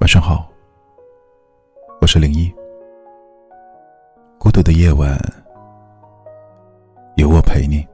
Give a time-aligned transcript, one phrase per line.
[0.00, 0.48] 晚上好，
[2.00, 2.52] 我是零一。
[4.38, 5.18] 孤独的夜晚，
[7.16, 7.86] 有我陪你。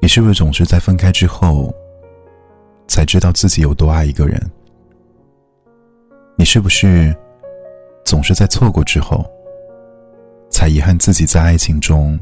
[0.00, 1.72] 你是不是总是在分开之后，
[2.86, 4.40] 才知道自己有多爱一个人？
[6.36, 7.14] 你是不是
[8.04, 9.24] 总是在错过之后，
[10.50, 12.18] 才遗憾自己在爱情中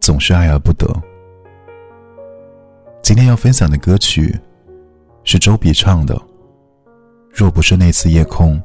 [0.00, 0.86] 总是爱而不得？
[3.04, 4.34] 今天要分享的歌曲
[5.24, 6.14] 是周笔畅的
[7.30, 8.56] 《若不是那次夜空》。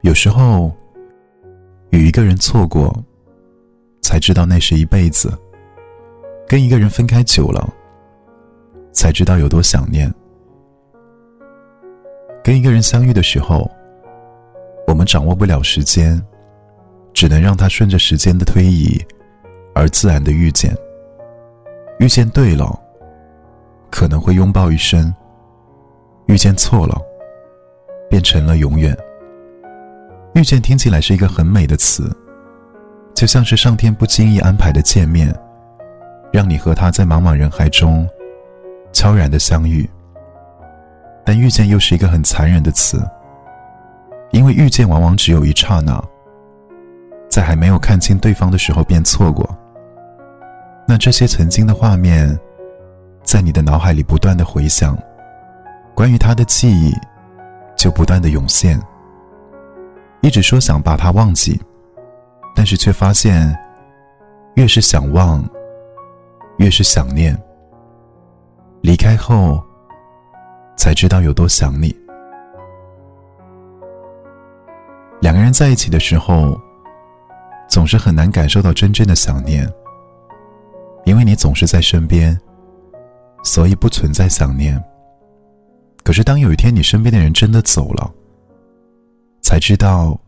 [0.00, 0.74] 有时候，
[1.90, 2.90] 与一个人错过，
[4.00, 5.28] 才知道那是一辈子；
[6.48, 7.70] 跟一个人分开久了，
[8.94, 10.10] 才知道有多想念。
[12.42, 13.70] 跟一个人相遇的时候，
[14.86, 16.18] 我们掌握不了时间，
[17.12, 18.98] 只能让它顺着时间的推移
[19.74, 20.74] 而自然的遇见。
[21.98, 22.78] 遇见对了，
[23.90, 25.12] 可能会拥抱一生；
[26.26, 27.00] 遇见错了，
[28.10, 28.96] 变成了永远。
[30.34, 32.10] 遇见听起来是一个很美的词，
[33.14, 35.32] 就像是上天不经意安排的见面，
[36.32, 38.06] 让你和他在茫茫人海中
[38.92, 39.88] 悄然的相遇。
[41.24, 43.00] 但遇见又是一个很残忍的词，
[44.32, 46.02] 因为遇见往往只有一刹那，
[47.30, 49.48] 在还没有看清对方的时候便错过。
[50.86, 52.38] 那这些曾经的画面，
[53.22, 54.96] 在你的脑海里不断的回响，
[55.94, 56.92] 关于他的记忆，
[57.76, 58.80] 就不断的涌现。
[60.20, 61.60] 一直说想把他忘记，
[62.54, 63.56] 但是却发现，
[64.54, 65.42] 越是想忘，
[66.58, 67.36] 越是想念。
[68.82, 69.62] 离开后，
[70.76, 71.96] 才知道有多想你。
[75.20, 76.60] 两个人在一起的时候，
[77.68, 79.66] 总是很难感受到真正的想念。
[81.04, 82.38] 因为你总是在身边，
[83.42, 84.82] 所以不存在想念。
[86.02, 88.12] 可是当有一天你身边的人真的走了，
[89.42, 90.18] 才知道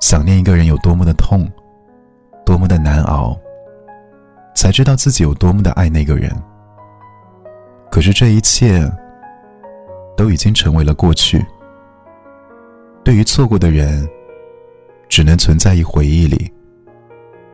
[0.00, 1.50] 想念一个人有多么的痛，
[2.44, 3.38] 多么的难熬，
[4.54, 6.30] 才知道自己有多么的爱那个人。
[7.90, 8.90] 可是这一切
[10.16, 11.44] 都已经成为了过去。
[13.04, 14.08] 对于错过的人，
[15.08, 16.50] 只能存在于回忆里。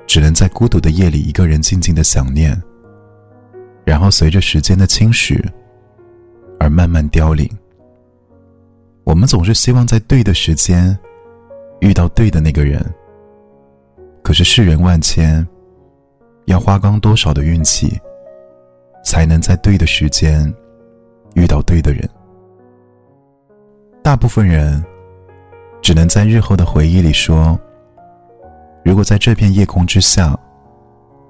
[0.09, 2.61] 只能在孤独的夜里，一个人静静的想念，
[3.85, 5.39] 然后随着时间的侵蚀
[6.59, 7.47] 而慢慢凋零。
[9.05, 10.99] 我们总是希望在对的时间
[11.81, 12.83] 遇到对的那个人，
[14.23, 15.47] 可是世人万千，
[16.47, 18.01] 要花光多少的运气，
[19.05, 20.53] 才能在对的时间
[21.35, 22.09] 遇到对的人？
[24.03, 24.83] 大部分人
[25.83, 27.61] 只能在日后的回忆里说。
[28.89, 30.35] 如果在这片夜空之下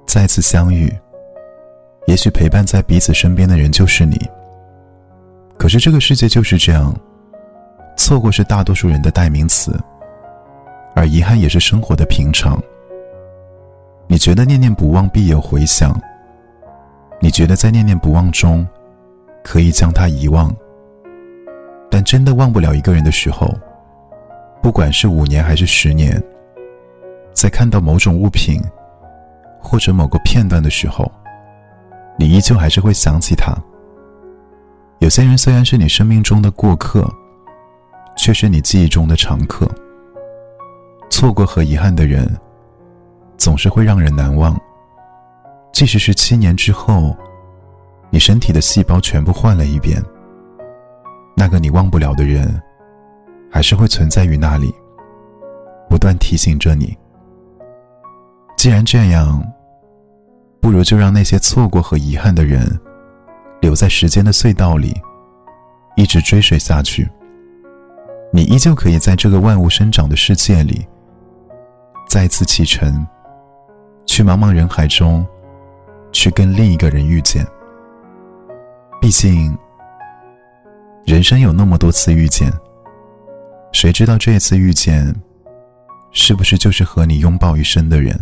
[0.07, 0.97] 再次相遇，
[2.07, 4.17] 也许陪伴在彼此身边的人就是你。
[5.59, 6.95] 可是这个世界就是这样，
[7.97, 9.77] 错过是大多数人的代名词，
[10.95, 12.63] 而遗憾也是生活的平常。
[14.07, 16.01] 你觉得念念不忘必有回响，
[17.21, 18.65] 你觉得在念念不忘中
[19.43, 20.55] 可以将他遗忘，
[21.91, 23.53] 但真的忘不了一个人的时候，
[24.63, 26.23] 不管是五年还是十年。
[27.39, 28.61] 在看到某种物品，
[29.61, 31.09] 或者某个片段的时候，
[32.19, 33.55] 你依旧还是会想起他。
[34.99, 37.09] 有些人虽然是你生命中的过客，
[38.17, 39.71] 却是你记忆中的常客。
[41.11, 42.29] 错过和遗憾的人，
[43.37, 44.61] 总是会让人难忘。
[45.73, 47.17] 即使是七年之后，
[48.11, 50.03] 你身体的细胞全部换了一遍，
[51.37, 52.61] 那个你忘不了的人，
[53.49, 54.75] 还是会存在于那里，
[55.89, 56.99] 不断提醒着你。
[58.59, 59.41] 既然这样，
[60.61, 62.69] 不如就让那些错过和遗憾的人，
[63.61, 65.01] 留在时间的隧道里，
[65.95, 67.09] 一直追随下去。
[68.33, 70.85] 你依旧可以在这个万物生长的世界里，
[72.09, 73.07] 再次启程，
[74.07, 75.25] 去茫茫人海中，
[76.11, 77.47] 去跟另一个人遇见。
[79.01, 79.57] 毕竟，
[81.07, 82.53] 人生有那么多次遇见，
[83.71, 85.15] 谁知道这一次遇见，
[86.11, 88.19] 是不是就是和你拥抱一生的人？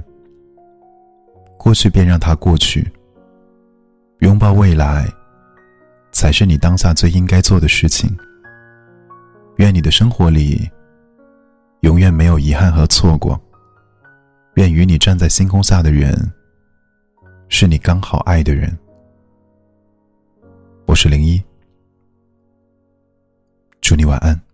[1.56, 2.90] 过去便让它过去。
[4.20, 5.06] 拥抱未来，
[6.10, 8.16] 才是你当下最应该做的事情。
[9.56, 10.70] 愿你的生活里，
[11.80, 13.40] 永远没有遗憾和错过。
[14.54, 16.14] 愿与你站在星空下的人，
[17.48, 18.76] 是你刚好爱的人。
[20.86, 21.42] 我是零一，
[23.80, 24.45] 祝你晚安。